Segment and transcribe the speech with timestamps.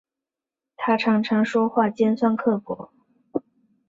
[0.77, 2.91] 她常常说话尖酸刻薄